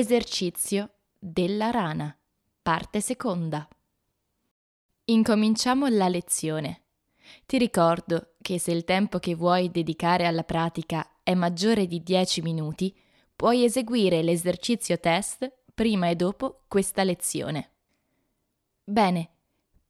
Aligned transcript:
Esercizio 0.00 0.94
della 1.18 1.70
rana, 1.70 2.18
parte 2.62 3.02
seconda. 3.02 3.68
Incominciamo 5.04 5.88
la 5.88 6.08
lezione. 6.08 6.84
Ti 7.44 7.58
ricordo 7.58 8.32
che 8.40 8.58
se 8.58 8.70
il 8.70 8.84
tempo 8.84 9.18
che 9.18 9.34
vuoi 9.34 9.70
dedicare 9.70 10.24
alla 10.24 10.42
pratica 10.42 11.06
è 11.22 11.34
maggiore 11.34 11.86
di 11.86 12.02
10 12.02 12.40
minuti, 12.40 12.98
puoi 13.36 13.62
eseguire 13.62 14.22
l'esercizio 14.22 14.98
test 14.98 15.52
prima 15.74 16.08
e 16.08 16.16
dopo 16.16 16.62
questa 16.66 17.04
lezione. 17.04 17.72
Bene, 18.82 19.28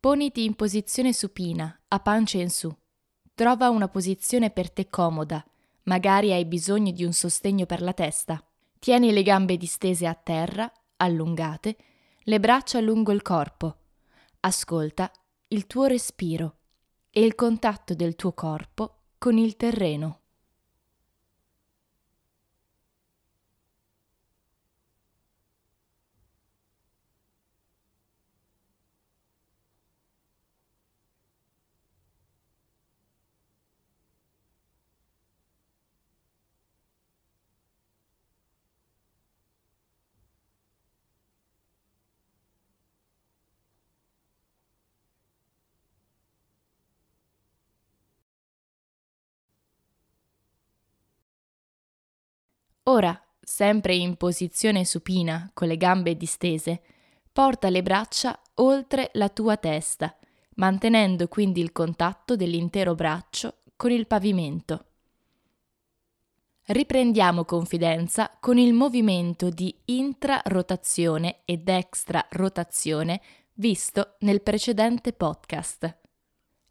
poniti 0.00 0.42
in 0.42 0.56
posizione 0.56 1.12
supina, 1.12 1.82
a 1.86 2.00
pancia 2.00 2.38
in 2.38 2.50
su. 2.50 2.68
Trova 3.32 3.68
una 3.68 3.86
posizione 3.86 4.50
per 4.50 4.72
te 4.72 4.88
comoda, 4.88 5.46
magari 5.84 6.32
hai 6.32 6.46
bisogno 6.46 6.90
di 6.90 7.04
un 7.04 7.12
sostegno 7.12 7.64
per 7.64 7.80
la 7.80 7.92
testa. 7.92 8.44
Tieni 8.80 9.12
le 9.12 9.22
gambe 9.22 9.58
distese 9.58 10.06
a 10.06 10.14
terra, 10.14 10.72
allungate, 10.96 11.76
le 12.20 12.40
braccia 12.40 12.80
lungo 12.80 13.12
il 13.12 13.20
corpo. 13.20 13.76
Ascolta 14.40 15.12
il 15.48 15.66
tuo 15.66 15.84
respiro 15.84 16.56
e 17.10 17.22
il 17.22 17.34
contatto 17.34 17.92
del 17.92 18.16
tuo 18.16 18.32
corpo 18.32 19.02
con 19.18 19.36
il 19.36 19.56
terreno. 19.56 20.19
Ora, 52.84 53.20
sempre 53.40 53.94
in 53.94 54.16
posizione 54.16 54.84
supina, 54.84 55.50
con 55.52 55.68
le 55.68 55.76
gambe 55.76 56.16
distese, 56.16 56.82
porta 57.32 57.68
le 57.68 57.82
braccia 57.82 58.38
oltre 58.54 59.10
la 59.14 59.28
tua 59.28 59.56
testa, 59.56 60.16
mantenendo 60.56 61.28
quindi 61.28 61.60
il 61.60 61.72
contatto 61.72 62.36
dell'intero 62.36 62.94
braccio 62.94 63.56
con 63.76 63.90
il 63.90 64.06
pavimento. 64.06 64.84
Riprendiamo 66.66 67.44
confidenza 67.44 68.30
con 68.38 68.56
il 68.56 68.72
movimento 68.72 69.50
di 69.50 69.74
intrarotazione 69.86 71.40
ed 71.44 71.68
extrarotazione 71.68 73.20
visto 73.54 74.14
nel 74.20 74.40
precedente 74.40 75.12
podcast. 75.12 75.98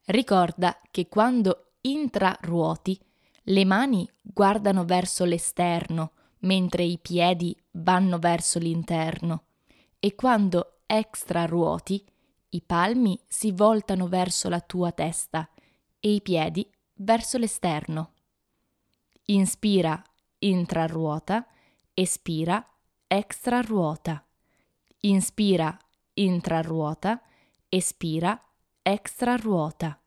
Ricorda 0.05 0.79
che 0.89 1.07
quando 1.07 1.71
intraruoti 1.81 2.99
le 3.43 3.65
mani 3.65 4.09
guardano 4.21 4.85
verso 4.85 5.25
l'esterno, 5.25 6.11
mentre 6.39 6.83
i 6.83 6.97
piedi 6.97 7.55
vanno 7.71 8.19
verso 8.19 8.59
l'interno. 8.59 9.43
E 9.99 10.15
quando 10.15 10.79
extra 10.85 11.45
ruoti, 11.45 12.03
i 12.49 12.61
palmi 12.61 13.19
si 13.27 13.51
voltano 13.51 14.07
verso 14.07 14.49
la 14.49 14.59
tua 14.59 14.91
testa 14.91 15.49
e 15.99 16.13
i 16.13 16.21
piedi 16.21 16.67
verso 16.95 17.37
l'esterno. 17.37 18.13
Inspira 19.25 20.01
intraruota, 20.39 21.45
espira 21.93 22.65
extraruota. 23.07 24.23
Inspira 25.01 25.77
intraruota, 26.13 27.21
espira 27.69 28.41
extraruota. 28.81 29.99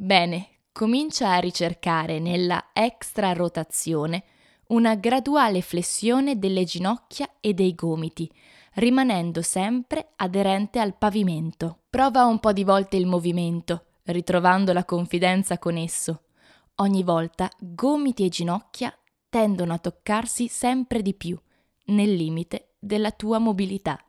Bene, 0.00 0.60
comincia 0.70 1.32
a 1.32 1.40
ricercare 1.40 2.20
nella 2.20 2.66
extra 2.72 3.32
rotazione 3.32 4.22
una 4.68 4.94
graduale 4.94 5.60
flessione 5.60 6.38
delle 6.38 6.62
ginocchia 6.62 7.28
e 7.40 7.52
dei 7.52 7.74
gomiti, 7.74 8.30
rimanendo 8.74 9.42
sempre 9.42 10.10
aderente 10.14 10.78
al 10.78 10.96
pavimento. 10.96 11.80
Prova 11.90 12.26
un 12.26 12.38
po' 12.38 12.52
di 12.52 12.62
volte 12.62 12.96
il 12.96 13.06
movimento, 13.06 13.86
ritrovando 14.04 14.72
la 14.72 14.84
confidenza 14.84 15.58
con 15.58 15.76
esso. 15.76 16.26
Ogni 16.76 17.02
volta 17.02 17.50
gomiti 17.58 18.24
e 18.24 18.28
ginocchia 18.28 18.96
tendono 19.28 19.72
a 19.72 19.78
toccarsi 19.78 20.46
sempre 20.46 21.02
di 21.02 21.14
più, 21.14 21.36
nel 21.86 22.14
limite 22.14 22.74
della 22.78 23.10
tua 23.10 23.38
mobilità. 23.38 24.00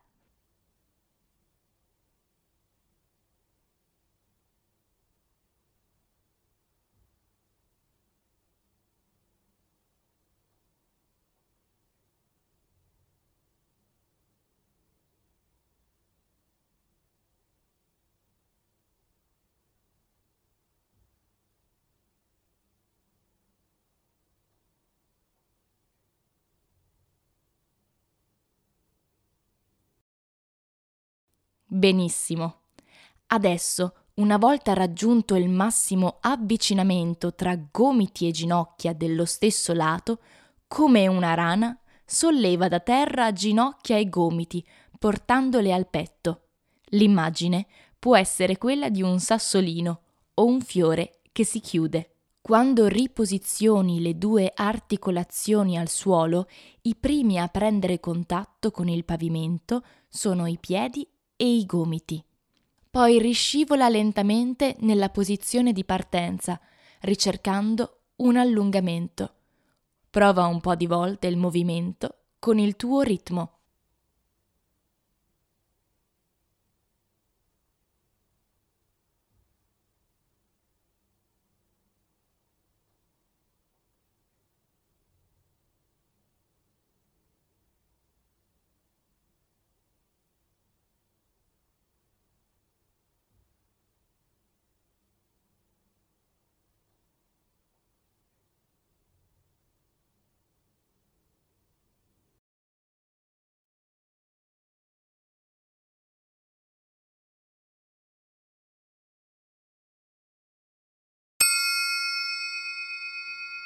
Benissimo. 31.72 32.62
Adesso, 33.28 33.94
una 34.16 34.38
volta 34.38 34.74
raggiunto 34.74 35.36
il 35.36 35.50
massimo 35.50 36.18
avvicinamento 36.20 37.36
tra 37.36 37.56
gomiti 37.72 38.28
e 38.28 38.32
ginocchia 38.32 38.92
dello 38.94 39.24
stesso 39.24 39.74
lato, 39.74 40.20
come 40.66 41.06
una 41.06 41.36
rana, 41.36 41.80
solleva 42.04 42.68
da 42.70 42.80
terra 42.80 43.32
ginocchia 43.34 43.98
e 43.98 44.10
gomiti, 44.10 44.66
portandole 44.98 45.72
al 45.72 45.88
petto. 45.88 46.48
L'immagine 46.86 47.68
può 48.00 48.18
essere 48.18 48.58
quella 48.58 48.90
di 48.90 49.04
un 49.04 49.20
sassolino 49.20 50.02
o 50.34 50.46
un 50.46 50.62
fiore 50.62 51.20
che 51.32 51.46
si 51.46 51.60
chiude. 51.60 52.16
Quando 52.42 52.88
riposizioni 52.88 54.02
le 54.02 54.18
due 54.18 54.52
articolazioni 54.56 55.78
al 55.78 55.88
suolo, 55.88 56.48
i 56.82 56.96
primi 56.96 57.40
a 57.40 57.48
prendere 57.48 58.00
contatto 58.00 58.72
con 58.72 58.88
il 58.88 59.06
pavimento 59.06 59.84
sono 60.08 60.48
i 60.48 60.58
piedi 60.60 61.08
e 61.42 61.56
i 61.56 61.66
gomiti. 61.66 62.22
Poi 62.92 63.18
riscivola 63.18 63.88
lentamente 63.88 64.76
nella 64.80 65.08
posizione 65.08 65.72
di 65.72 65.86
partenza, 65.86 66.60
ricercando 67.02 68.02
un 68.18 68.36
allungamento. 68.36 69.36
Prova 70.10 70.48
un 70.48 70.60
po' 70.60 70.76
di 70.76 70.86
volte 70.86 71.28
il 71.28 71.38
movimento 71.38 72.24
con 72.40 72.60
il 72.60 72.76
tuo 72.76 73.04
ritmo. 73.04 73.59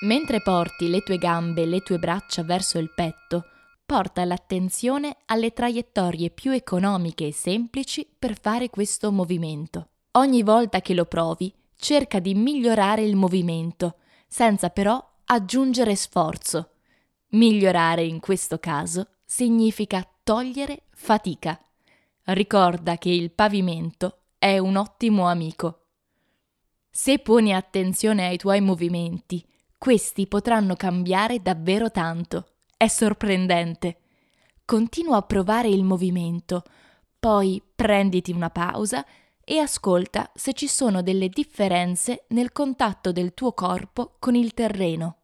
Mentre 0.03 0.41
porti 0.41 0.89
le 0.89 1.01
tue 1.01 1.17
gambe 1.17 1.61
e 1.61 1.65
le 1.65 1.79
tue 1.79 1.97
braccia 1.97 2.43
verso 2.43 2.77
il 2.77 2.91
petto, 2.93 3.45
porta 3.85 4.25
l'attenzione 4.25 5.17
alle 5.27 5.53
traiettorie 5.53 6.29
più 6.29 6.51
economiche 6.51 7.27
e 7.27 7.31
semplici 7.31 8.05
per 8.19 8.37
fare 8.37 8.69
questo 8.69 9.13
movimento. 9.13 9.87
Ogni 10.11 10.43
volta 10.43 10.81
che 10.81 10.93
lo 10.93 11.05
provi, 11.05 11.53
cerca 11.77 12.19
di 12.19 12.33
migliorare 12.33 13.01
il 13.01 13.15
movimento, 13.15 13.95
senza 14.27 14.69
però 14.69 15.01
aggiungere 15.25 15.95
sforzo. 15.95 16.71
Migliorare 17.29 18.03
in 18.03 18.19
questo 18.19 18.59
caso 18.59 19.07
significa 19.23 20.05
togliere 20.21 20.83
fatica. 20.91 21.57
Ricorda 22.25 22.97
che 22.97 23.09
il 23.09 23.31
pavimento 23.31 24.23
è 24.37 24.57
un 24.57 24.75
ottimo 24.75 25.27
amico. 25.27 25.85
Se 26.89 27.19
poni 27.19 27.53
attenzione 27.53 28.27
ai 28.27 28.37
tuoi 28.37 28.59
movimenti, 28.59 29.43
questi 29.83 30.27
potranno 30.27 30.77
cambiare 30.77 31.41
davvero 31.41 31.91
tanto. 31.91 32.51
È 32.77 32.87
sorprendente. 32.87 33.97
Continua 34.63 35.17
a 35.17 35.21
provare 35.23 35.67
il 35.67 35.83
movimento, 35.83 36.63
poi 37.19 37.61
prenditi 37.75 38.31
una 38.31 38.49
pausa 38.49 39.05
e 39.43 39.57
ascolta 39.57 40.31
se 40.33 40.53
ci 40.53 40.69
sono 40.69 41.01
delle 41.01 41.27
differenze 41.27 42.23
nel 42.29 42.53
contatto 42.53 43.11
del 43.11 43.33
tuo 43.33 43.51
corpo 43.51 44.15
con 44.19 44.35
il 44.35 44.53
terreno. 44.53 45.22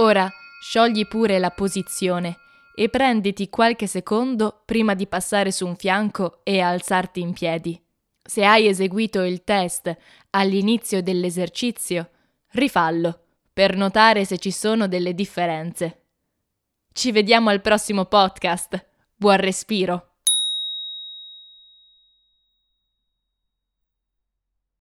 Ora 0.00 0.30
sciogli 0.60 1.08
pure 1.08 1.40
la 1.40 1.50
posizione 1.50 2.36
e 2.72 2.88
prenditi 2.88 3.48
qualche 3.48 3.88
secondo 3.88 4.62
prima 4.64 4.94
di 4.94 5.08
passare 5.08 5.50
su 5.50 5.66
un 5.66 5.74
fianco 5.74 6.38
e 6.44 6.60
alzarti 6.60 7.20
in 7.20 7.32
piedi. 7.32 7.80
Se 8.22 8.44
hai 8.44 8.68
eseguito 8.68 9.22
il 9.22 9.42
test 9.42 9.96
all'inizio 10.30 11.02
dell'esercizio, 11.02 12.10
rifallo 12.50 13.22
per 13.52 13.74
notare 13.74 14.24
se 14.24 14.38
ci 14.38 14.52
sono 14.52 14.86
delle 14.86 15.14
differenze. 15.14 16.02
Ci 16.92 17.10
vediamo 17.10 17.50
al 17.50 17.60
prossimo 17.60 18.04
podcast. 18.04 18.86
Buon 19.16 19.38
respiro! 19.38 20.07